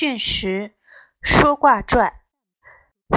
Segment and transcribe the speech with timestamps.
[0.00, 0.72] 卷十
[1.20, 2.14] 说卦传，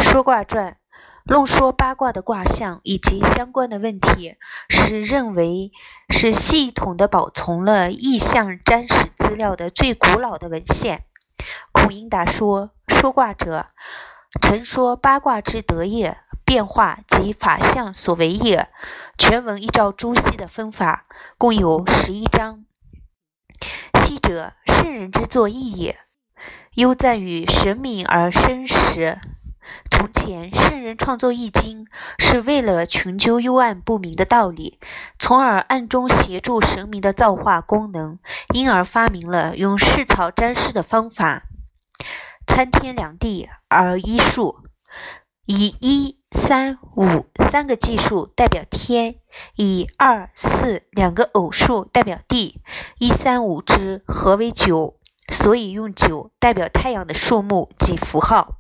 [0.02, 0.76] 说卦传
[1.24, 4.36] 论说八卦的卦象以及相关的问题，
[4.68, 5.72] 是认为
[6.10, 11.06] 是系统的保存了意象占史资料的最古老的文献。
[11.72, 13.68] 孔颖达说：“说卦者，
[14.42, 18.68] 陈说八卦之德也，变化及法相所为也。”
[19.18, 21.06] 全文依照朱熹的分法，
[21.38, 22.66] 共有十一章。
[24.02, 26.03] 昔者，圣人之作义也。
[26.76, 29.20] 忧赞于神明而生时。
[29.92, 31.86] 从前，圣人创作《易经》，
[32.18, 34.80] 是为了穷究幽暗不明的道理，
[35.20, 38.18] 从而暗中协助神明的造化功能，
[38.56, 41.44] 因而发明了用试草占筮的方法。
[42.48, 44.64] 参天量地而一数，
[45.46, 49.18] 以一、三、五三个奇数代表天，
[49.56, 52.62] 以二、四两个偶数代表地，
[52.98, 54.98] 一、三、五之合为九。
[55.30, 58.58] 所以用九代表太阳的数目及符号，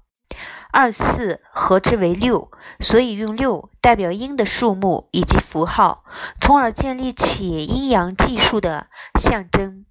[0.71, 6.03] 二四合之为六，所以用六代表阴的数目以及符号，
[6.41, 8.87] 从而建立起阴阳计数的
[9.19, 9.85] 象征。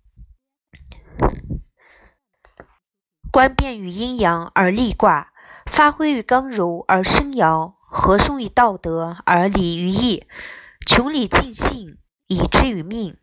[3.31, 5.33] 观变于阴阳而立卦，
[5.67, 10.27] 发挥于刚柔而生爻，和顺于道德而礼于义，
[10.87, 13.17] 穷理尽性以至于命。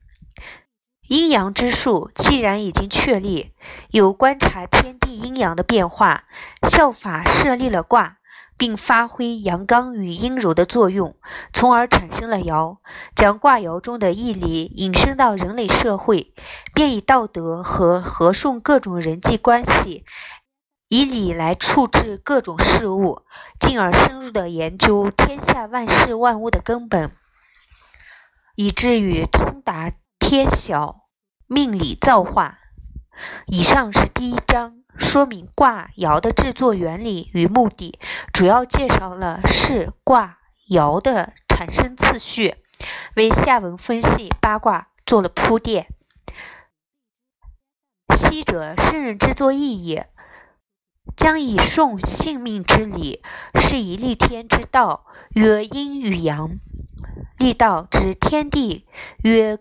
[1.10, 3.52] 阴阳之术既然已经确立，
[3.90, 6.26] 有观察天地阴阳的变化，
[6.70, 8.18] 效法设立了卦，
[8.60, 11.16] 并发挥阳刚与阴柔的作用，
[11.52, 12.78] 从而产生了爻，
[13.16, 16.32] 将卦爻中的义理引申到人类社会，
[16.76, 20.06] 便以道德和和顺各种人际关系，
[20.90, 23.24] 以理来处置各种事物，
[23.60, 27.10] 进而深入的研究天下万事万物的根本，
[28.56, 29.92] 以至于通达。
[30.30, 31.08] 天晓
[31.48, 32.60] 命理造化。
[33.48, 37.98] 以上是第一章，说明卦爻的制作原理与目的，
[38.32, 40.38] 主要介绍了是卦
[40.70, 42.58] 爻的产生次序，
[43.16, 45.88] 为下文分析八卦做了铺垫。
[48.16, 50.12] 昔者圣人之作义也，
[51.18, 53.24] 将以顺性命之理，
[53.56, 56.60] 是以立天之道，曰阴与阳；
[57.40, 58.88] 立道之天地，
[59.24, 59.58] 曰。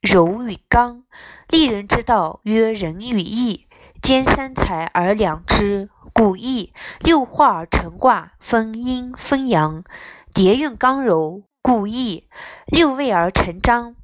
[0.00, 1.04] 柔与刚，
[1.48, 3.66] 立人之道曰仁与义，
[4.00, 6.72] 兼三才而两之，古义。
[7.00, 9.84] 六化而成卦，分阴分阳，
[10.32, 12.24] 叠运刚柔，故义。
[12.66, 13.94] 六位而成章。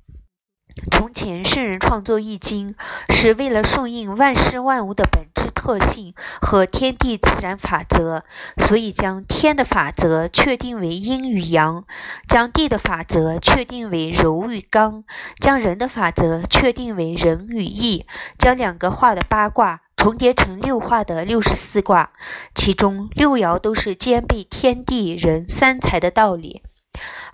[0.93, 2.75] 从前圣人创作《易经》，
[3.09, 8.23] 是为了顺应万事万物的本质特性和天地自然法则，
[8.57, 11.85] 所以将天的法则确定为阴与阳，
[12.29, 15.03] 将地的法则确定为柔与刚，
[15.41, 18.07] 将人的法则确定为仁与义，
[18.39, 22.13] 将两个画的八卦重叠成六画的六十四卦，
[22.55, 26.63] 其中六爻都是兼备天地人三才的道理。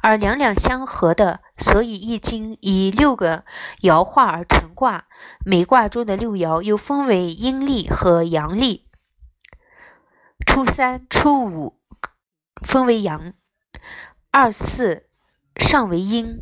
[0.00, 3.44] 而两两相合的，所以《易经》以六个
[3.82, 5.06] 爻化而成卦。
[5.46, 8.88] 每卦中的六爻又分为阴历和阳历，
[10.44, 11.78] 初三、初五
[12.60, 13.34] 分为阳，
[14.32, 15.06] 二四
[15.56, 16.40] 上为阴，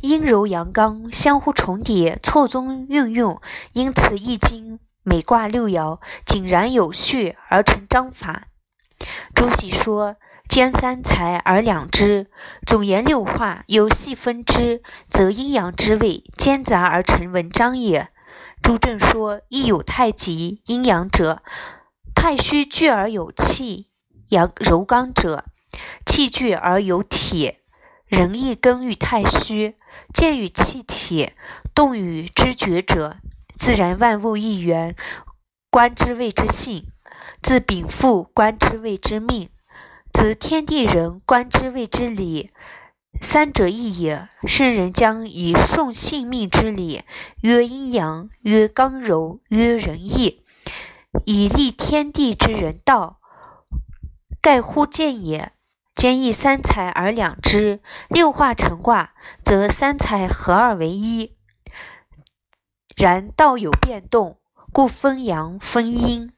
[0.00, 3.42] 阴柔阳刚相互重叠，错综运用，
[3.72, 8.48] 因此《易经》每卦六爻井然有序而成章法。
[9.34, 10.16] 朱熹说。
[10.50, 12.26] 兼三才而两之，
[12.66, 18.08] 总言六化，有细分之，则阴阳之位兼杂而成文章也。
[18.60, 21.44] 朱正说：亦有太极阴阳者，
[22.16, 23.90] 太虚聚而有气，
[24.30, 25.44] 阳柔刚者，
[26.04, 27.58] 气聚而有体。
[28.06, 29.76] 人亦根于太虚，
[30.12, 31.30] 见于气体，
[31.72, 33.18] 动于知觉者，
[33.56, 34.96] 自然万物一元，
[35.70, 36.86] 观之谓之性；
[37.40, 39.48] 自禀赋观之谓之命。
[40.12, 42.50] 则天地人观之谓之理，
[43.22, 44.28] 三者一也。
[44.46, 47.02] 圣人将以顺性命之理，
[47.42, 50.44] 曰阴阳，曰刚柔，曰仁义，
[51.24, 53.20] 以立天地之人道，
[54.40, 55.52] 盖乎见也。
[55.94, 59.12] 兼益三才而两之，六化成卦，
[59.44, 61.36] 则三才合二为一。
[62.96, 64.40] 然道有变动，
[64.72, 66.32] 故分阳分阴，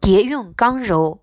[0.00, 1.22] 叠用刚柔。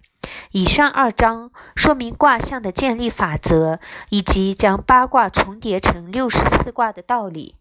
[0.52, 3.80] 以上二章说明卦象的建立法则，
[4.10, 7.56] 以及将八卦重叠成六十四卦的道理。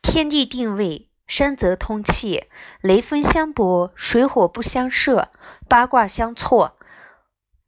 [0.00, 2.44] 天地定位，山泽通气，
[2.80, 5.30] 雷风相搏，水火不相涉，
[5.68, 6.74] 八卦相错。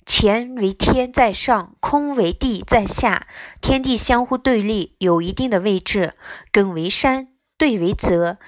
[0.07, 3.27] 乾为天在上，坤为地在下，
[3.61, 6.15] 天地相互对立，有一定的位置。
[6.53, 7.29] 艮为山。
[7.57, 8.39] 兑为泽。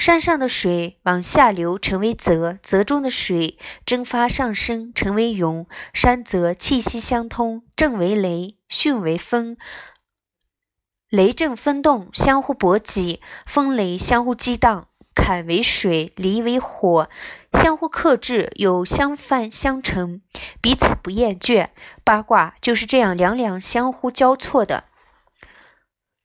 [0.00, 5.66] 山上的水往下流，成为泽；泽中的水蒸发上升，成为涌。
[5.92, 9.58] 山泽气息相通，震为雷，巽为风。
[11.10, 14.88] 雷震风动，相互搏击；风雷相互激荡。
[15.14, 17.10] 坎为水，离为火，
[17.52, 20.22] 相互克制，有相犯相成，
[20.62, 21.68] 彼此不厌倦。
[22.02, 24.84] 八卦就是这样两两相互交错的。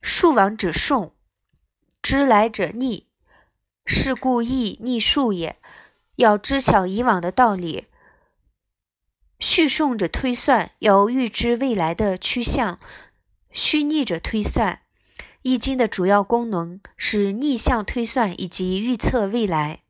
[0.02, 1.12] 数往者顺，
[2.02, 3.05] 知来者逆。
[3.86, 5.58] 是故易逆数也。
[6.16, 7.88] 要知晓以往的道理，
[9.38, 12.78] 续顺者推算，要预知未来的趋向；
[13.52, 14.80] 虚逆者推算。
[15.42, 19.82] 易经的主要功能是逆向推算以及预测未来。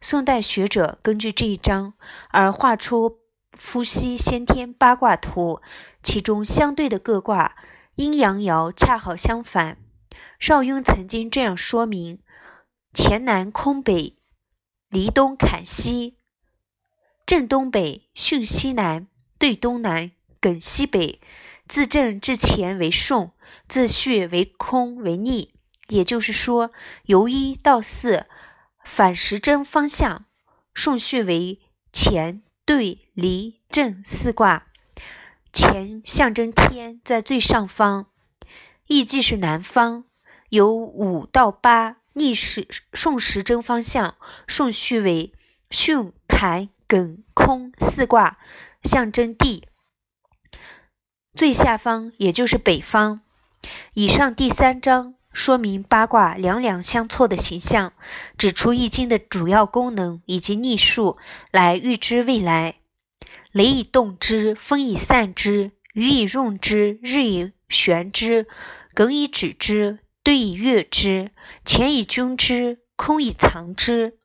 [0.00, 1.94] 宋代学者根据这一章
[2.30, 3.20] 而画出
[3.52, 5.62] 伏羲先天八卦图，
[6.02, 7.54] 其中相对的各卦
[7.94, 9.78] 阴阳爻恰好相反。
[10.40, 12.18] 邵雍曾经这样说明。
[12.92, 14.16] 乾南空北，
[14.88, 16.16] 离东坎西，
[17.24, 19.06] 正东北，巽西南，
[19.38, 20.10] 对东南，
[20.40, 21.20] 艮西北。
[21.68, 23.30] 自正至乾为顺，
[23.68, 25.54] 自巽为空为逆。
[25.86, 26.72] 也就是说，
[27.04, 28.26] 由一到四
[28.84, 30.24] 反时针方向
[30.74, 31.60] 顺序为
[31.92, 34.66] 乾、兑、离、震四卦。
[35.52, 38.10] 乾象征天，在最上方，
[38.88, 40.06] 意即是南方，
[40.48, 41.99] 由五到八。
[42.12, 44.16] 逆时顺时针方向，
[44.46, 45.32] 顺序为
[45.70, 48.38] 巽、坎、艮、坤四卦，
[48.82, 49.66] 象征地。
[51.34, 53.20] 最下方也就是北方。
[53.94, 57.92] 以上第三章说明八卦两两相错的形象，
[58.36, 61.16] 指出易经的主要功能以及逆数
[61.52, 62.76] 来预知未来。
[63.52, 68.46] 雷以动之，风以散之，雨以润之，日以旋之，
[68.94, 70.00] 艮以止之。
[70.22, 71.30] 兑以悦之，
[71.64, 74.18] 乾以君之，空以藏之。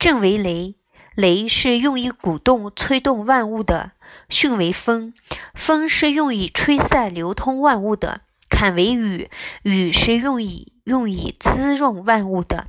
[0.00, 0.74] 震为雷，
[1.14, 3.92] 雷是用以鼓动、催动万物的；
[4.28, 5.14] 巽为风，
[5.54, 9.30] 风是用以吹散、流通万物的；坎为雨，
[9.62, 12.64] 雨是用以用以滋润万物的；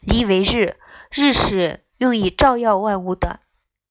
[0.00, 0.76] 离为日，
[1.10, 3.40] 日是用以照耀万物的；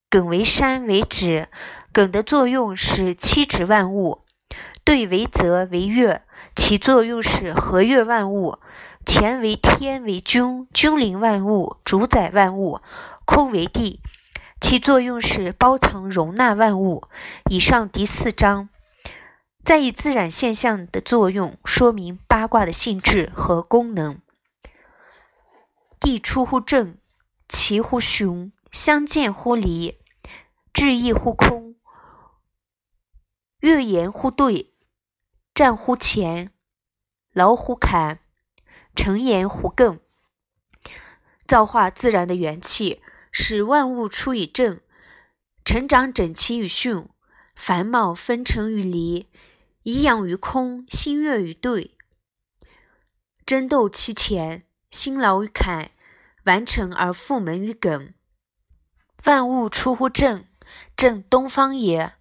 [0.10, 1.50] 艮为山为止，
[1.94, 4.24] 艮的作用是七指万物；
[4.86, 6.22] 兑为泽为月。
[6.56, 8.60] 其作用是和悦万物，
[9.06, 12.82] 乾为天为君，君临万物，主宰万物；
[13.26, 14.00] 空为地，
[14.62, 17.08] 其作用是包藏容纳万物。
[17.50, 18.70] 以上第四章
[19.66, 24.20] 在以自然现象的作用，说明八卦的性质和功能。
[26.00, 26.98] 地出乎正，
[27.50, 29.98] 其乎雄，相见乎离，
[30.74, 31.76] 至义乎空，
[33.60, 34.73] 月言乎兑。
[35.54, 36.50] 战乎乾，
[37.32, 38.22] 劳乎坎，
[38.96, 40.00] 成言乎艮。
[41.46, 44.82] 造化自然的元气，使万物出于正，
[45.64, 47.10] 成长整齐与巽，
[47.56, 49.30] 繁茂分成与离，
[49.84, 51.96] 颐养于空，心悦于兑，
[53.46, 55.92] 争斗其前，辛劳于坎，
[56.46, 58.14] 完成而复门于艮。
[59.26, 60.48] 万物出乎正，
[60.96, 62.14] 正东方也；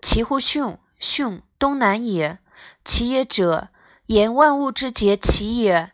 [0.00, 2.38] 其乎巽，巽东南也。
[2.86, 3.70] 其也者，
[4.06, 5.90] 言万物之节其也；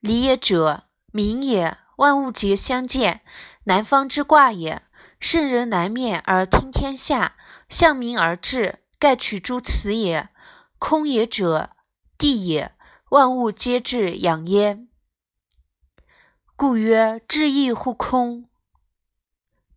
[0.00, 1.78] 离也者，明也。
[1.98, 3.22] 万物节相见，
[3.64, 4.82] 南方之卦也。
[5.20, 7.36] 圣人南面而听天下，
[7.68, 10.28] 向明而治，盖取诸此也。
[10.80, 11.70] 空也者，
[12.18, 12.72] 地也。
[13.10, 14.88] 万物皆至养焉，
[16.56, 18.48] 故曰：至义乎空。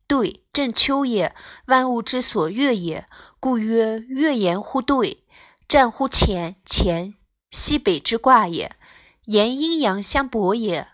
[0.08, 1.36] 兑，正秋也。
[1.68, 3.08] 万物之所悦也，
[3.40, 5.24] 故曰：悦言乎兑。
[5.70, 7.14] 战乎乾，乾
[7.52, 8.76] 西北之卦也，
[9.26, 10.88] 言阴阳相搏也。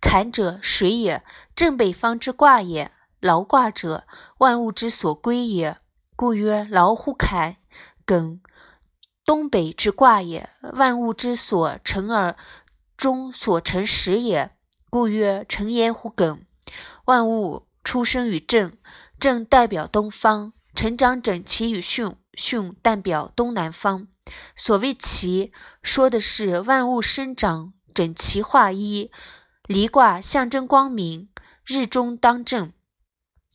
[0.00, 1.22] 坎者水也，
[1.54, 2.92] 正北方之卦也。
[3.20, 4.06] 劳卦者，
[4.38, 5.76] 万物之所归也，
[6.16, 7.58] 故曰劳乎坎。
[8.06, 8.40] 艮
[9.26, 12.34] 东北之卦也，万物之所成而
[12.96, 14.56] 中所成始也，
[14.88, 16.38] 故曰成焉乎艮。
[17.04, 18.78] 万物出生于正，
[19.20, 24.08] 正代表东方，成长整齐与巽，巽代表东南方。
[24.54, 25.52] 所谓齐，
[25.82, 29.10] 说的是万物生长整齐划一。
[29.66, 31.28] 离卦象征光明，
[31.64, 32.72] 日中当正，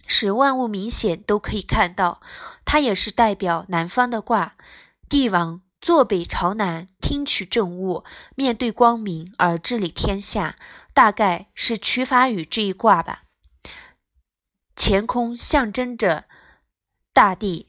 [0.08, 2.22] 使万物明显都可以看到。
[2.66, 4.56] 它也是代表南方的卦。
[5.10, 8.04] 帝王坐北朝南，听取政务，
[8.36, 10.56] 面对光明而治理天下，
[10.94, 13.24] 大概是取法于这一卦吧。
[14.76, 16.26] 乾空象征着
[17.14, 17.68] 大地。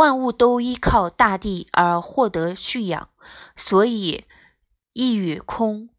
[0.00, 3.10] 万物都依靠大地而获得蓄养，
[3.54, 4.24] 所以
[4.94, 5.90] 一与空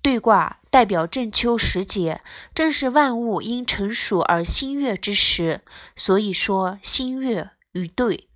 [0.00, 2.22] 对卦代表正秋时节，
[2.54, 5.60] 正是万物因成熟而新月之时，
[5.94, 8.30] 所以说新月与兑。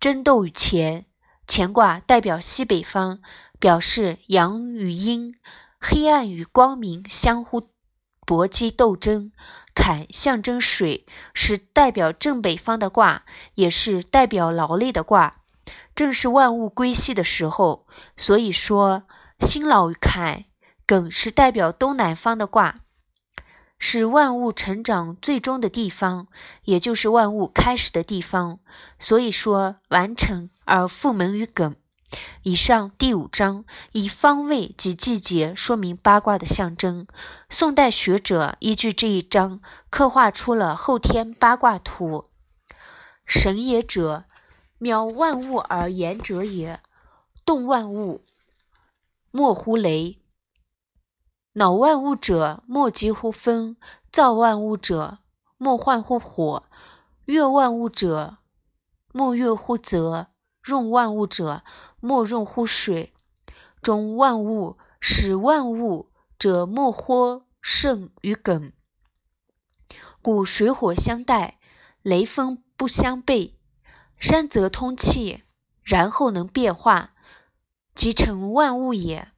[0.00, 1.04] 争斗与乾，
[1.46, 3.20] 乾卦代表西北方，
[3.60, 5.36] 表示阳与阴、
[5.78, 7.70] 黑暗与光明相互
[8.26, 9.30] 搏击斗争。
[9.78, 13.22] 坎象征水，是代表正北方的卦，
[13.54, 15.36] 也是代表劳累的卦。
[15.94, 19.04] 正是万物归西的时候，所以说
[19.38, 20.44] 辛劳与坎。
[20.84, 22.80] 艮是代表东南方的卦，
[23.78, 26.26] 是万物成长最终的地方，
[26.64, 28.58] 也就是万物开始的地方。
[28.98, 31.74] 所以说完成而复门于艮。
[32.42, 37.06] 以上第五章以方位及季节说明八卦的象征。
[37.50, 39.60] 宋代学者依据这一章
[39.90, 42.30] 刻画出了后天八卦图。
[43.26, 44.24] 神也者，
[44.80, 46.80] 渺万物而言者也。
[47.44, 48.22] 动万物，
[49.30, 50.18] 莫乎雷。
[51.54, 53.76] 恼万物者，莫急乎风；
[54.12, 55.18] 躁万物者，
[55.56, 56.64] 莫患乎火；
[57.24, 58.38] 悦万物者，
[59.12, 60.28] 莫悦乎泽；
[60.62, 61.62] 润万物者，
[62.00, 63.12] 莫润乎水；
[63.82, 68.72] 终万物，使万物者，莫或胜于梗。
[70.20, 71.58] 故水火相待，
[72.02, 73.54] 雷风不相悖。
[74.18, 75.44] 山泽通气，
[75.82, 77.12] 然后能变化，
[77.94, 79.28] 即成万物也。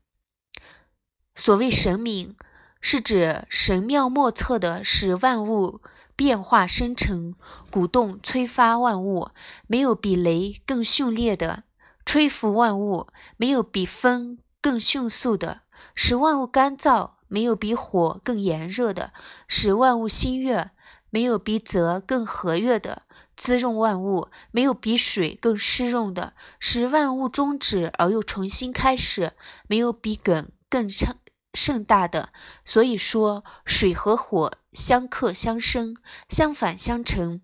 [1.35, 2.37] 所谓神明，
[2.81, 5.81] 是指神妙莫测的使万物
[6.17, 7.35] 变化生成、
[7.71, 9.31] 鼓动催发万物。
[9.67, 11.65] 没有比雷更迅烈的
[12.13, 15.61] 吹拂万物，没有比风更迅速的
[15.95, 19.13] 使万物干燥，没有比火更炎热的
[19.47, 20.73] 使万物新悦，
[21.11, 23.03] 没有比泽更和悦的
[23.37, 29.35] 滋润万物，没有比水更湿润的使万物终止而又重新开始，
[29.69, 31.15] 没有比艮更盛。
[31.55, 32.31] 盛大的，
[32.65, 35.97] 所以说水和火相克相生，
[36.29, 37.41] 相反相成；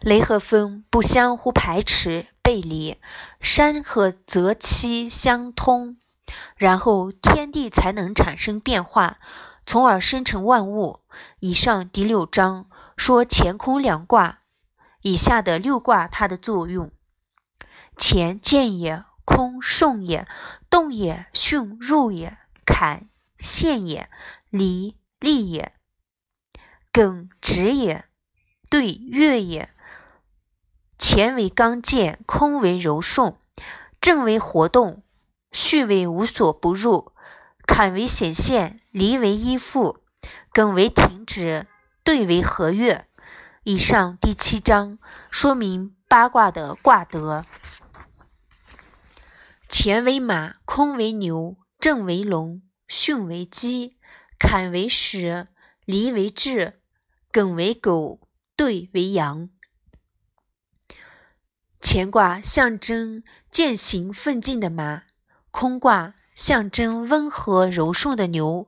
[0.00, 2.98] 雷和风不相互排斥背离，
[3.40, 5.96] 山和泽气相通，
[6.56, 9.18] 然后天地才能产生变化，
[9.64, 11.00] 从而生成万物。
[11.40, 14.38] 以上第六章说乾坤两卦，
[15.00, 16.92] 以下的六卦它的作用：
[17.96, 20.28] 乾见也，坤顺也，
[20.68, 23.08] 动也，巽入也，坎。
[23.38, 24.08] 陷也，
[24.48, 25.74] 离利也，
[26.90, 28.06] 艮直也，
[28.70, 29.68] 兑月也。
[30.98, 33.36] 乾为刚健，空为柔顺，
[34.00, 35.02] 正为活动，
[35.52, 37.12] 巽为无所不入，
[37.66, 39.98] 坎为显现，离为依附，
[40.52, 41.66] 艮为停止，
[42.02, 43.06] 兑为和悦。
[43.64, 44.98] 以上第七章
[45.30, 47.44] 说明八卦的卦德。
[49.68, 52.62] 乾为马，坤为牛，正为龙。
[52.88, 53.98] 巽为鸡，
[54.38, 55.48] 坎为豕，
[55.84, 56.74] 离为雉，
[57.32, 58.20] 艮为狗，
[58.54, 59.50] 兑为羊。
[61.88, 65.04] 乾卦象征践行奋进的马，
[65.52, 68.66] 坤卦象征温和柔顺的牛，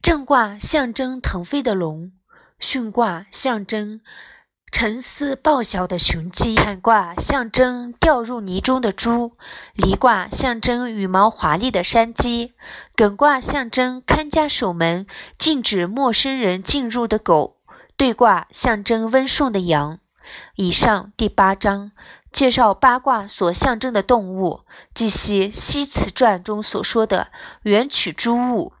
[0.00, 2.12] 震卦象征腾飞的龙，
[2.58, 4.00] 巽卦象征。
[4.72, 9.32] 沉思报晓的雄鸡，坎卦象征掉入泥中的猪，
[9.74, 12.54] 离卦象征羽毛华丽的山鸡，
[12.96, 15.06] 艮卦象征看家守门、
[15.36, 17.58] 禁止陌生人进入的狗，
[17.98, 19.98] 兑卦象征温顺的羊。
[20.54, 21.90] 以上第八章
[22.32, 24.60] 介绍八卦所象征的动物，
[24.94, 27.32] 即系《西辞传》中所说的
[27.62, 28.72] 元曲诸物。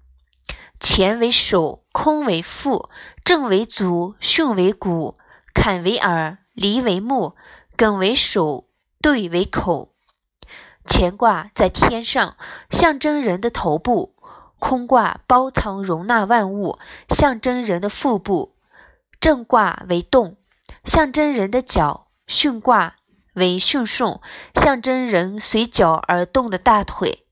[0.78, 2.88] 乾为首，坤为腹，
[3.24, 5.18] 正为足，巽为骨。
[5.52, 7.34] 坎为耳，离为目，
[7.76, 8.68] 艮为手，
[9.02, 9.92] 兑为口。
[10.86, 12.36] 乾卦在天上，
[12.70, 14.14] 象征人的头部；
[14.58, 16.78] 坤卦包藏容纳万物，
[17.08, 18.54] 象征人的腹部。
[19.20, 20.38] 正卦为动，
[20.84, 22.94] 象征人的脚；巽卦
[23.34, 24.20] 为巽顺，
[24.54, 27.26] 象征人随脚而动的大腿。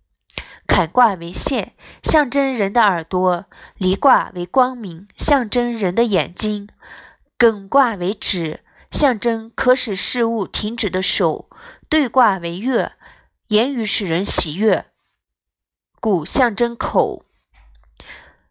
[0.66, 6.68] 坎卦为线，象征人的耳朵；离卦为光明，象征人的眼睛。
[7.38, 11.48] 艮卦为止，象征可使事物停止的手；
[11.88, 12.92] 兑卦为月，
[13.46, 14.86] 言语使人喜悦，
[16.00, 17.24] 故象征口。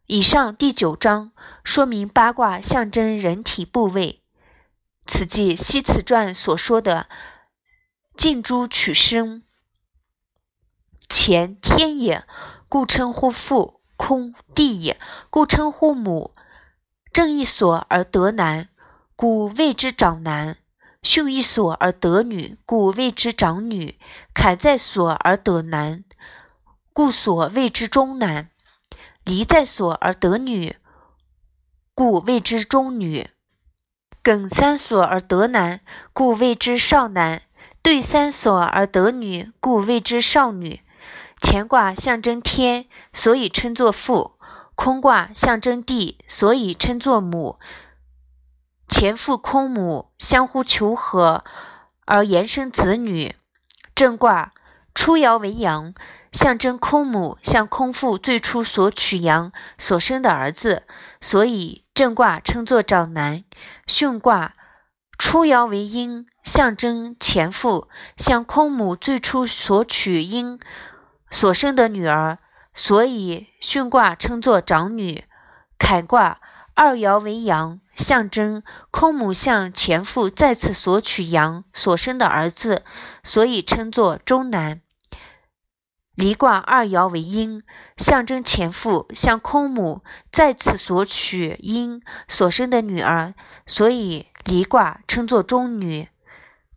[0.07, 1.31] 以上第九章
[1.63, 4.21] 说明八卦象征人体部位，
[5.05, 7.07] 此即《西辞传》所说的
[8.17, 9.43] “近朱取生”。
[11.07, 12.25] 乾天也，
[12.67, 16.35] 故称呼父；空地也，故称呼母。
[17.13, 18.69] 正一所而得男。
[19.15, 20.57] 故谓之长男，
[21.01, 23.97] 巽一所而得女，故谓之长女；
[24.33, 26.03] 坎在所而得男，
[26.93, 28.49] 故所谓之中男。
[29.23, 30.77] 离在所而得女，
[31.95, 33.29] 故谓之中女；
[34.23, 35.81] 艮三所而得男，
[36.13, 37.39] 故谓之少男；
[37.87, 40.81] 对三所而得女，故谓之少女。
[41.39, 44.37] 乾卦象征天，所以称作父；
[44.75, 47.59] 坤卦象征地，所以称作母。
[48.89, 51.45] 前父坤母相互求和
[52.03, 53.37] 而延生子女。
[53.95, 54.51] 正卦
[54.93, 55.93] 初爻为阳。
[56.33, 60.83] 象征空母向空父最初所取阳所生的儿子，
[61.21, 63.45] 所以正卦称作长男。
[63.87, 64.53] 巽卦
[65.17, 70.59] 初爻为阴，象征前父向空母最初所取阴
[71.31, 72.37] 所生的女儿，
[72.73, 75.25] 所以巽卦称作长女。
[75.79, 76.39] 坎卦
[76.75, 82.83] 二爻为阳，象征空母向前父再次索取阳所生的儿子，
[83.23, 84.81] 所以称作中男。
[86.13, 87.63] 离卦二爻为阴，
[87.97, 93.35] 象征前父向空母再次索取阴所生的女儿，
[93.67, 96.07] 所以离卦称作中女。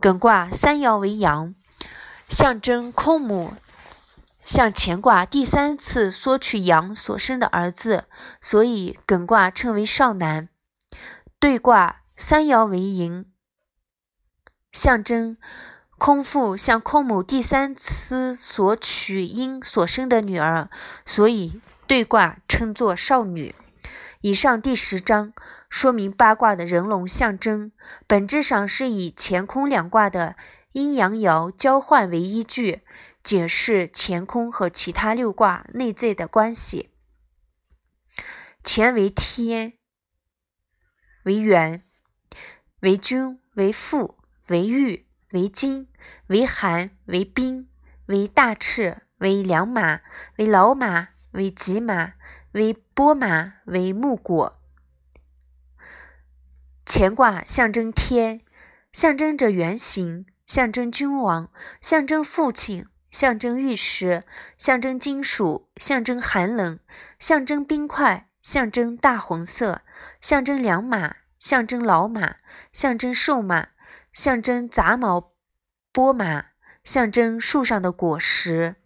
[0.00, 1.54] 艮卦三爻为阳，
[2.28, 3.54] 象征空母
[4.44, 8.06] 向乾卦第三次索取阳所生的儿子，
[8.40, 10.48] 所以艮卦称为少男。
[11.38, 13.26] 兑卦三爻为寅，
[14.72, 15.36] 象征。
[15.96, 20.70] 空腹向空母第三次索取阴所生的女儿，
[21.04, 23.54] 所以对卦称作少女。
[24.22, 25.32] 以上第十章
[25.70, 27.72] 说明八卦的人龙象征，
[28.06, 30.36] 本质上是以乾空两卦的
[30.72, 32.82] 阴阳爻交换为依据，
[33.22, 36.90] 解释乾空和其他六卦内在的关系。
[38.62, 39.78] 乾为天，
[41.24, 41.84] 为元，
[42.80, 45.88] 为君，为父，为玉，为金。
[46.26, 47.68] 为寒，为冰，
[48.06, 50.00] 为大赤，为良马，
[50.36, 52.14] 为老马，为吉马，
[52.52, 54.60] 为波马，为木果。
[56.84, 58.40] 乾卦象征天，
[58.92, 64.24] 象征着圆形，象征君王，象征父亲，象征玉石，
[64.58, 66.80] 象征金属，象征寒冷，
[67.20, 69.82] 象征冰块，象征大红色，
[70.20, 72.36] 象征良马，象征老马，
[72.72, 73.68] 象征瘦马，
[74.12, 75.32] 象征杂毛。
[75.92, 76.46] 波马
[76.84, 78.76] 象征树上的果实。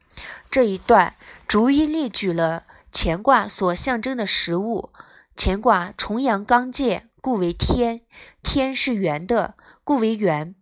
[0.51, 1.15] 这一段
[1.47, 2.65] 逐一列举了
[2.97, 4.93] 乾卦所象征的食物。
[5.37, 8.03] 乾卦重阳刚健，故为天。
[8.41, 10.55] 天是圆的，故为圆。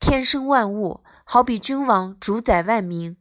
[0.00, 3.14] 天生万物，好比君王主宰万民；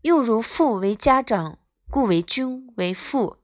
[0.00, 1.58] 又如父为家长，
[1.90, 3.36] 故为君为父。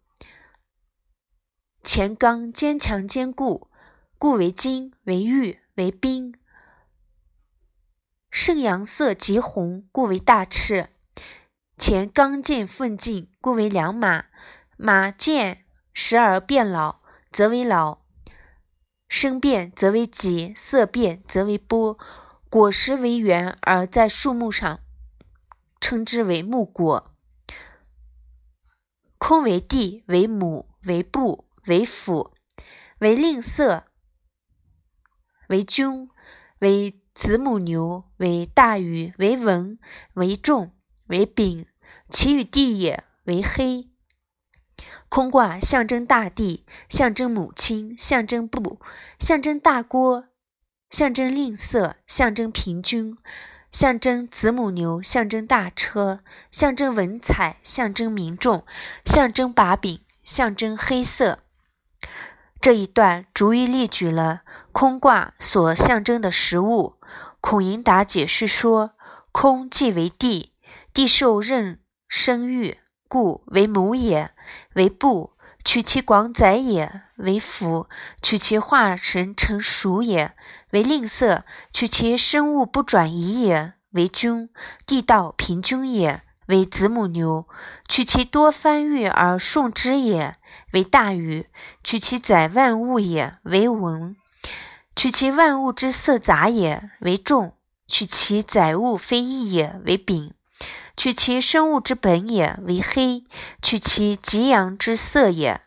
[1.82, 3.68] 乾刚坚强坚固，
[4.16, 6.34] 故为金为玉为冰。
[8.30, 10.88] 肾阳色极红，故为大赤；
[11.76, 14.26] 前刚健奋进，故为良马。
[14.76, 17.00] 马见时而变老，
[17.32, 18.04] 则为老；
[19.08, 21.98] 生变则为吉，色变则为波。
[22.48, 24.80] 果实为圆，而在树木上，
[25.80, 27.12] 称之为木果。
[29.18, 32.32] 空为地，为母，为布，为辅，
[32.98, 33.82] 为吝啬，
[35.48, 36.08] 为君，
[36.60, 37.00] 为。
[37.14, 39.78] 子母牛为大禹，为文，
[40.14, 40.72] 为众，
[41.06, 41.66] 为丙，
[42.08, 43.88] 其与地也，为黑。
[45.08, 48.80] 空卦象征大地，象征母亲，象征布，
[49.18, 50.24] 象征大锅，
[50.90, 53.16] 象征吝啬，象征平均，
[53.70, 58.64] 象征子母牛，象征大车，象征文采，象征民众，
[59.04, 61.40] 象征把柄，象征黑色。
[62.60, 64.40] 这一段逐一列举了
[64.72, 66.94] 空卦所象征的食物。
[67.40, 68.92] 孔颖达解释说
[69.30, 70.53] ：“空即为地，
[70.94, 72.78] 地受任生育，
[73.08, 74.30] 故为母也；
[74.74, 75.32] 为布，
[75.64, 77.88] 取其广载也；为辅，
[78.22, 80.30] 取其化神成熟也；
[80.70, 84.48] 为吝啬，取其生物不转移也；为君，
[84.86, 87.48] 地道平均也；为子母牛，
[87.88, 90.34] 取其多翻育而顺之也；
[90.72, 91.48] 为大禹，
[91.82, 94.16] 取其载万物也；为文。”
[94.94, 97.56] 取其万物之色杂也为重，
[97.88, 100.32] 取其载物非异也为丙，
[100.96, 103.24] 取其生物之本也为黑，
[103.60, 105.62] 取其极阳之色也。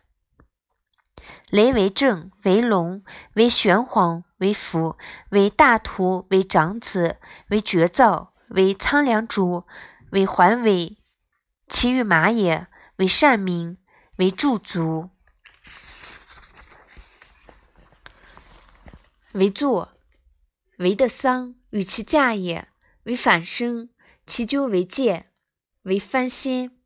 [1.50, 3.02] 雷为正，为龙，
[3.34, 4.96] 为玄黄，为福，
[5.30, 9.66] 为大图，为长子，为绝造，为苍凉主，
[10.10, 10.98] 为环尾，
[11.68, 13.78] 其与马也，为善民，
[14.16, 15.10] 为驻足。
[19.32, 19.92] 为坐，
[20.78, 22.68] 为的丧，与其驾也；
[23.04, 23.88] 为反生，
[24.28, 25.24] 其咎为戒；
[25.84, 26.78] 为翻新，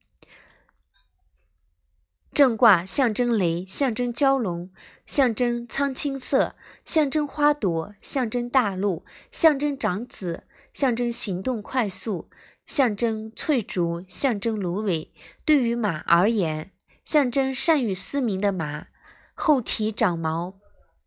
[2.33, 4.73] 正卦象征雷，象征蛟龙，
[5.07, 12.31] 象征苍青色，象征花朵，象征大陆，象征长子，象征行动快速，
[12.65, 15.13] 象征翠竹，象征芦苇。
[15.45, 16.71] 对于马而言，
[17.05, 18.87] 象征善于嘶鸣的马，
[19.35, 20.61] 后蹄长毛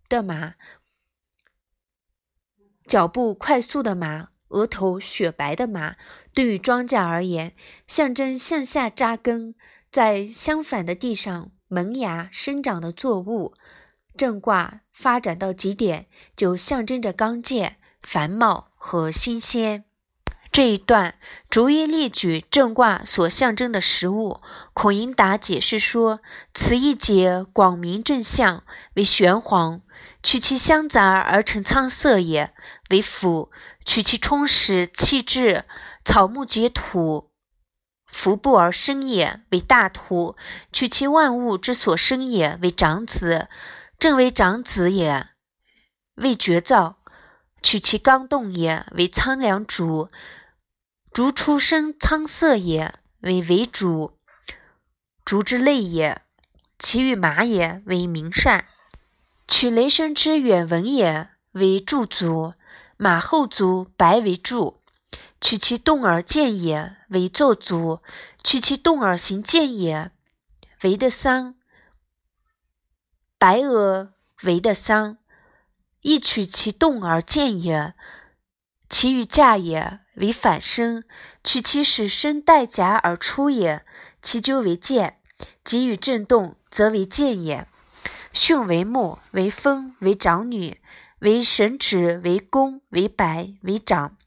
[0.10, 0.56] 的马，
[2.86, 5.96] 脚步快速的马，额头雪白的马。
[6.34, 7.54] 对于庄稼而言，
[7.88, 9.54] 象征向下扎根
[9.91, 13.54] 在相反的地上萌芽生长的作物。
[14.18, 19.84] 正卦发展到极点，就象征着刚健、繁茂和新鲜。
[20.52, 21.15] 这一段
[21.50, 24.39] 逐一列举正卦所象征的食物。
[24.74, 26.22] 孔颖达解释说
[26.56, 28.63] ：“此一节广明正象，
[28.94, 29.82] 为玄黄；
[30.24, 32.54] 取其相杂而成苍色也，
[32.89, 33.50] 为辅；
[33.86, 35.63] 取其充实气质。”
[36.06, 37.32] 草木皆土，
[38.06, 40.36] 服布而生也，为大土；
[40.71, 43.50] 取其万物之所生也，为长子。
[43.98, 45.30] 正为长子也，
[46.13, 46.98] 为绝造；
[47.63, 50.12] 取其刚动也，为苍凉主；
[51.12, 54.19] 竹出生苍色也，为为主。
[55.26, 56.21] 竹之类也，
[56.78, 58.65] 其与马也，为明善；
[59.48, 62.54] 取雷声之远闻也，为驻足。
[62.97, 64.81] 马后足白为柱。
[65.41, 68.01] 取其动而见也，为作足；
[68.43, 70.12] 取其动而行见也，
[70.81, 71.55] 为的桑。
[73.38, 75.17] 白鹅为的桑，
[76.01, 77.93] 亦取其动而见也，
[78.89, 81.03] 其与驾也，为反身；
[81.43, 83.86] 取其使身带甲而出也，
[84.21, 85.19] 其究为见；
[85.63, 87.67] 即与震动，则为见也。
[88.34, 90.81] 巽为木，为风，为长女，
[91.19, 94.17] 为神指，为公，为白，为长。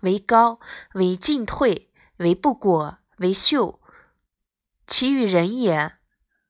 [0.00, 0.60] 为高，
[0.94, 3.80] 为进退，为不果，为秀，
[4.86, 5.94] 其与人也，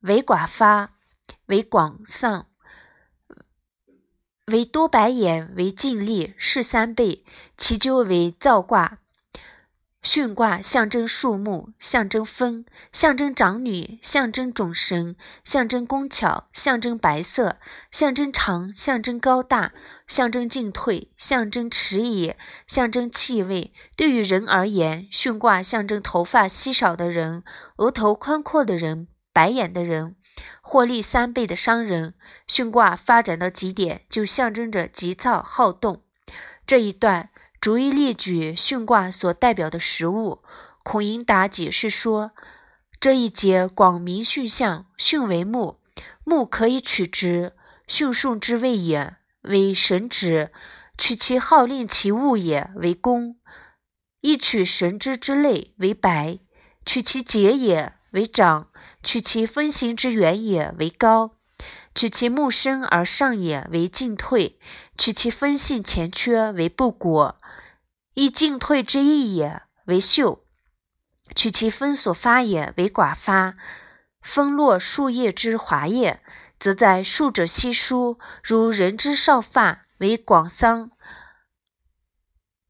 [0.01, 0.97] 为寡发，
[1.47, 2.49] 为广丧，
[4.47, 7.25] 为多白眼，为尽力，是三倍，
[7.57, 8.99] 其咎为造卦。
[10.07, 17.57] 巽卦象征树木，象征风，象征长女，象征种神，象征工巧，象征白色，
[17.91, 19.73] 象征长，象征高大，
[20.07, 22.35] 象征进退，象征迟疑，
[22.69, 23.73] 象征气味。
[23.97, 27.43] 对于人而言，巽卦象征头发稀少的人，
[27.79, 30.15] 额头宽阔的人，白眼的人，
[30.63, 32.15] 获利三倍的商人。
[32.49, 36.05] 巽卦发展到极点，就象征着急躁好动。
[36.65, 37.31] 这一段。
[37.61, 40.43] 逐一列举巽卦所代表的食物。
[40.85, 42.31] 孔颖达解释说
[43.01, 45.81] ：“这一节广明巽象，巽为木，
[46.23, 47.55] 木可以取之，
[47.89, 50.51] 巽顺之谓也，为神旨；
[50.97, 53.35] 取其号令其物也，为公；
[54.21, 56.39] 亦取神之之类，为白；
[56.85, 58.69] 取其节也，为长；
[59.03, 61.33] 取其分行之源也，为高；
[61.97, 64.57] 取其木生而上也，为进退；
[64.97, 67.41] 取其分性前缺，为不果。”
[68.17, 70.41] 亦进退之意也，为秀；
[71.35, 73.53] 取其分所发也，为寡发。
[74.23, 76.23] 分落树叶之华叶，
[76.59, 80.91] 则在树者稀疏，如人之少发，为广桑。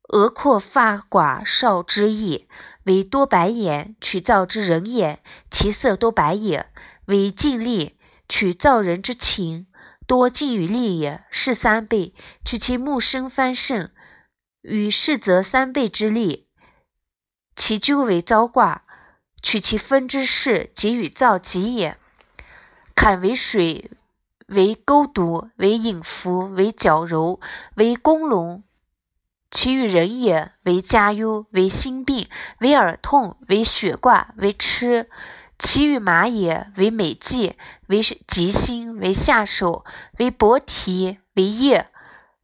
[0.09, 2.49] 额阔发寡少之意，
[2.83, 6.69] 为多白眼，取造之人也，其色多白也，
[7.05, 7.97] 为尽力，
[8.29, 9.69] 取造人之情，
[10.09, 12.13] 多尽与力也，是三倍。
[12.45, 13.93] 取其木生翻盛。
[14.68, 16.48] 与世则三倍之力，
[17.55, 18.83] 其咎为糟卦。
[19.42, 21.98] 取其分之势，即与造吉也。
[22.96, 23.92] 坎为水，
[24.48, 27.38] 为勾毒，为隐伏，为矫柔，
[27.76, 28.64] 为工龙。
[29.52, 35.09] 其与人也，为家忧，为心病，为耳痛，为血卦，为痴。
[35.59, 37.55] 其与马也，为美祭，
[37.87, 39.85] 为吉星，为下手，
[40.18, 41.88] 为薄蹄，为业。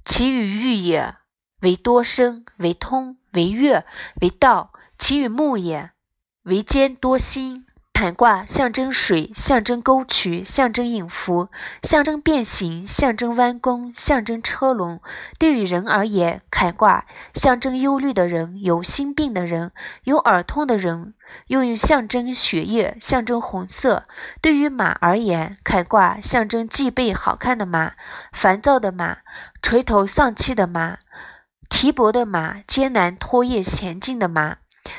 [0.04, 1.16] 其与玉也。
[1.62, 3.84] 为多生，为通，为悦，
[4.20, 5.90] 为道，其与木也。
[6.44, 7.66] 为坚多心。
[7.92, 11.50] 坎卦象征水，象征沟渠，象征引符，
[11.84, 14.98] 象征变形，象征弯弓，象征车轮。
[15.38, 19.70] 对于人而言，坎卦象征忧虑的人，有心病的人，
[20.02, 21.14] 有耳痛的人，
[21.46, 24.08] 用于象征血液，象征红色。
[24.40, 27.92] 对于马而言，坎卦象征脊背好看的马，
[28.32, 29.18] 烦躁的马，
[29.62, 30.98] 垂头丧气的马。
[31.72, 34.58] 提薄的马，艰难拖曳前进的马。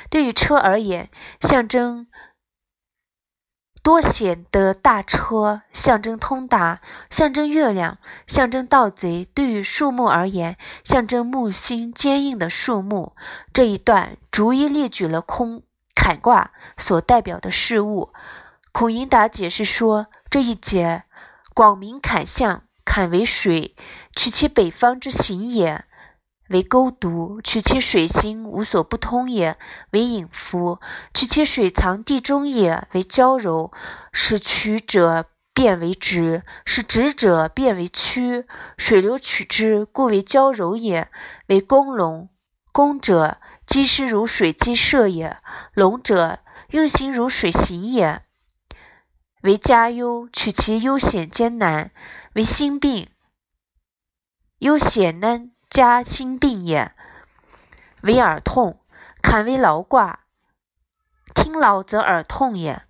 [0.10, 1.08] 对于车而言，
[1.40, 2.08] 象征
[3.84, 6.82] 多险的大车，象征通达，
[7.12, 9.30] 象征月亮，象征盗贼。
[9.36, 13.16] 对于树木而言，象征木心坚硬的树木。
[13.54, 15.62] 这一段逐一列举了空
[15.94, 18.12] 坎卦所代表的事物。
[18.72, 21.04] 孔颖达解释说，这一节
[21.54, 23.76] 广明坎象，坎为水，
[24.16, 25.86] 取其北方之行也，
[26.54, 29.58] 为沟渎；取其水行无所不通也，
[29.90, 30.80] 为隐伏；
[31.12, 33.74] 取其水藏地中也，为娇柔。
[34.12, 38.46] 使曲者变为直，使直者变为曲。
[38.78, 41.10] 水流取之，故为娇柔也，
[41.48, 42.30] 为攻龙。
[42.72, 45.38] 攻者，积湿如水积射也；
[45.74, 46.40] 龙者，
[46.70, 48.22] 运行如水行也。
[49.42, 51.90] 为家忧，取其忧险艰难，
[52.34, 53.10] 为心病。
[54.60, 56.92] 忧险难加心病也。
[58.02, 58.80] 为耳痛，
[59.24, 60.20] 坎为劳卦，
[61.34, 62.84] 听劳则耳痛也。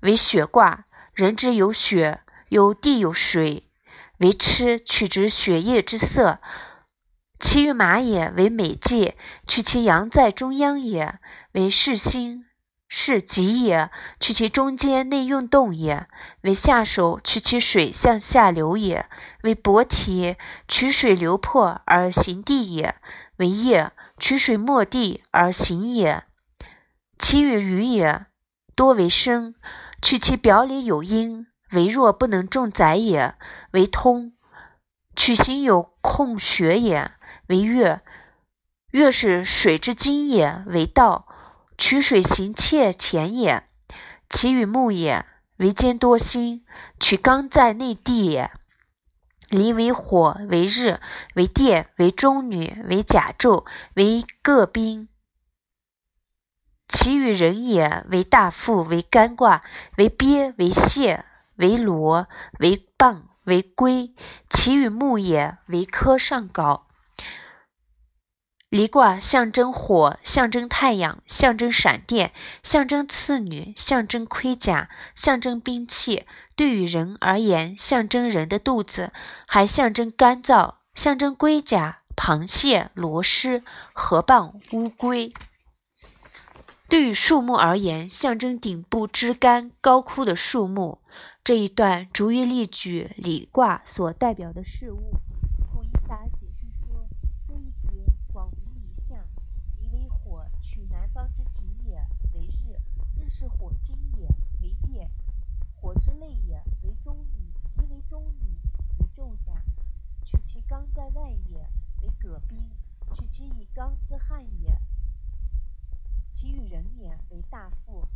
[0.00, 3.68] 为血卦，人之有血，有地有水。
[4.20, 6.38] 为赤，取之血液之色。
[7.38, 11.18] 其于马也，为美迹，取其阳在中央也。
[11.52, 12.46] 为世心。
[12.92, 16.08] 是吉也，取其中间内运动也；
[16.40, 19.04] 为下手，取其水向下流也；
[19.42, 20.36] 为薄体，
[20.68, 22.94] 取水流破而行地也；
[23.36, 26.24] 为业，取水没地而行也。
[27.18, 28.26] 其与鱼也，
[28.74, 29.54] 多为生，
[30.02, 33.34] 取其表里有阴，为弱不能重载也；
[33.72, 34.32] 为通，
[35.14, 37.12] 取行有空穴也；
[37.48, 38.00] 为月，
[38.90, 41.26] 月是水之精也；为道。
[41.78, 43.64] 取水行切浅也，
[44.28, 45.24] 其与木也，
[45.56, 46.60] 为坚多心；
[47.00, 48.50] 取刚在内地也。
[49.50, 51.00] 离为火，为日，
[51.34, 55.08] 为电，为中女，为甲胄，为各兵。
[56.88, 59.60] 其与人也，为大腹，为干卦，
[59.96, 61.24] 为鳖，为蟹，
[61.56, 62.28] 为螺，
[62.60, 64.14] 为蚌，为龟。
[64.48, 66.86] 其与木也，为科上稿。
[68.68, 72.32] 离卦象征火，象征太阳，象征闪电，
[72.62, 76.24] 象征次女，象征盔甲，象征兵器。
[76.60, 79.14] 对于人而言，象征人的肚子，
[79.46, 83.62] 还象征干燥，象征龟甲、螃蟹、螺蛳、
[83.94, 85.32] 河蚌、乌龟；
[86.86, 90.98] 对于树木而言，象征顶部枝干高枯的树木。
[91.42, 95.14] 这一段逐一例举理卦所代表的事物。
[95.72, 95.96] 孔乙己
[96.38, 97.08] 解释说
[97.48, 99.18] ：“这一节广无理象，
[99.78, 101.94] 离为火，取南方之行也，
[102.34, 102.76] 为日；
[103.16, 104.26] 日是火金也，
[104.60, 105.10] 为电。”
[105.80, 108.60] 火之类也为中女，余为中女
[108.98, 109.62] 为重甲，
[110.22, 111.66] 取其刚在外也，
[112.02, 112.58] 为戈兵；
[113.14, 114.78] 取其以刚自汉也。
[116.30, 118.06] 其与人也，为大腹；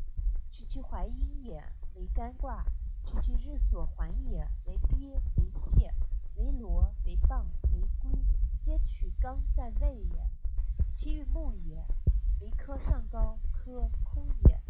[0.50, 2.62] 取其怀阴也，为干卦；
[3.02, 5.90] 取其日所环也，为鳖、为蟹、
[6.36, 8.10] 为螺、为蚌、为龟，
[8.60, 10.28] 皆取刚在外也。
[10.92, 11.82] 其与木也，
[12.40, 14.60] 为科上高，科空也。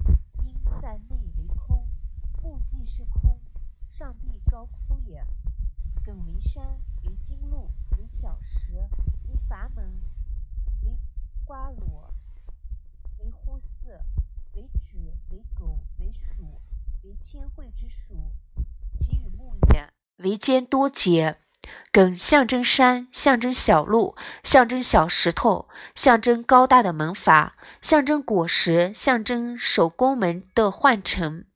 [0.45, 1.84] 阴在内为空，
[2.45, 3.41] 木即是空，
[3.91, 5.25] 上必高枯也。
[6.05, 6.63] 艮为山，
[7.03, 8.75] 为金鹿，为小石，
[9.27, 9.99] 为阀门，
[10.83, 10.95] 为
[11.47, 12.13] 瓜裸，
[13.19, 13.99] 为乎姒，
[14.53, 16.61] 为豕，为狗，为鼠，
[17.03, 18.31] 为千会之属。
[18.95, 21.39] 其与木也，为间多节。
[21.91, 31.47] 艮象征山，象征小路，象征小石头，象征高大的门阀，象征果实，象征守宫门的换乘。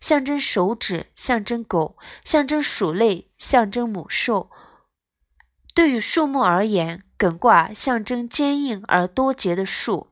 [0.00, 4.50] 象征手指，象征狗，象征鼠类，象征母兽。
[5.74, 10.08] 对于树木而言，艮卦象征坚硬而多节的树。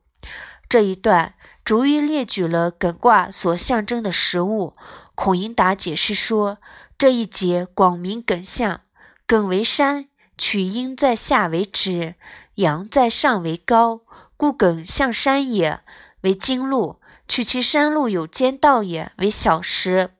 [0.68, 4.76] 这一段逐一列举了艮卦所象征的食物。
[5.14, 6.58] 孔颖达解释说，
[6.98, 8.82] 这一节广明艮象，
[9.26, 12.16] 艮为山，取阴在下为直，
[12.56, 14.02] 阳在上为高，
[14.36, 15.80] 故艮象山也，
[16.20, 17.00] 为经路。
[17.28, 20.10] 取其山路有间道也，为小石；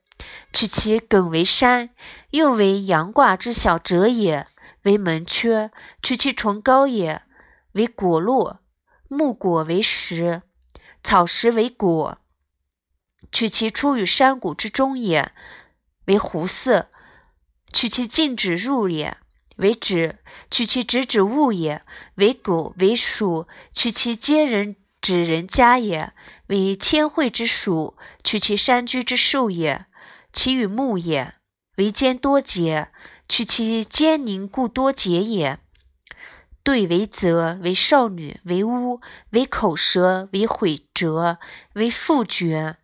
[0.53, 1.91] 取其艮为山，
[2.31, 4.49] 又为阳卦之小折也，
[4.83, 5.71] 为门阙；
[6.03, 7.23] 取其崇高也，
[7.73, 8.59] 为果落；
[9.09, 10.43] 木果为石，
[11.03, 12.19] 草石为果；
[13.31, 15.33] 取其出于山谷之中也，
[16.07, 16.89] 为胡色；
[17.73, 19.17] 取其静止入也，
[19.57, 20.17] 为止；
[20.51, 21.83] 取其直指物也，
[22.17, 26.13] 为狗为鼠；取其接人指人家也。
[26.49, 29.87] 为千惠之属，取其山居之兽也；
[30.33, 31.35] 其与木也，
[31.77, 32.89] 为坚多节，
[33.29, 35.59] 取其坚凝故多节也。
[36.63, 41.39] 对为泽，为少女，为乌，为口舌，为毁折，
[41.75, 42.77] 为复绝。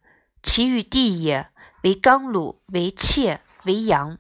[0.43, 1.49] 其与地也，
[1.83, 4.19] 为刚鲁，为切，为阳。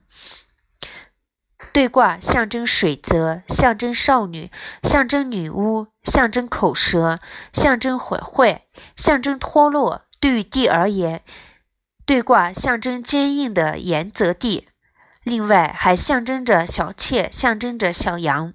[1.72, 4.50] 对卦象征水泽，象征少女，
[4.82, 7.18] 象征女巫，象征口舌，
[7.52, 10.02] 象征毁坏，象征脱落。
[10.20, 11.22] 对于地而言，
[12.04, 14.68] 对卦象征坚硬的岩泽地，
[15.24, 18.52] 另外还象征着小妾，象征着小羊。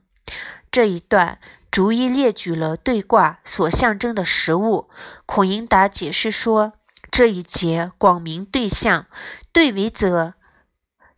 [0.70, 1.40] 这一段
[1.72, 4.90] 逐一列举了对卦所象征的实物。
[5.26, 6.74] 孔颖达解释说，
[7.10, 9.08] 这一节广明对象，
[9.52, 10.36] 对为则，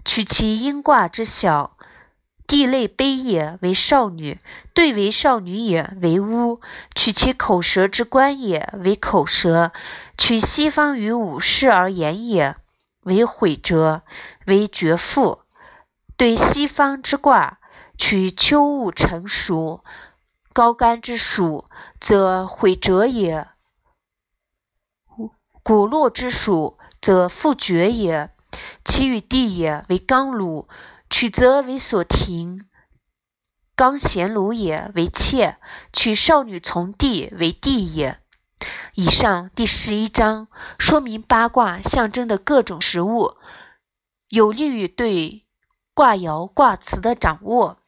[0.06, 1.76] 取其阴卦之小。
[2.50, 4.40] 地类卑也为少女，
[4.74, 6.60] 对为少女也为巫，
[6.96, 9.72] 取其口舌之官也为口舌，
[10.18, 12.56] 取西方于武士而言也
[13.02, 14.02] 为毁折，
[14.48, 15.42] 为绝妇。
[16.18, 17.60] 对西方之卦，
[17.96, 19.84] 取秋物成熟，
[20.52, 21.66] 高干之属，
[22.02, 23.50] 则毁折也；
[25.62, 28.32] 谷落之属，则复绝也。
[28.84, 30.68] 其与地也为刚鲁。
[31.10, 32.68] 取则为所停，
[33.76, 35.58] 刚贤鲁也为妾；
[35.92, 38.20] 取少女从弟为弟也。
[38.94, 43.38] 以上第十一章说明八卦象征的各种实物，
[44.28, 45.46] 有利于对
[45.94, 47.79] 卦爻卦辞的掌握。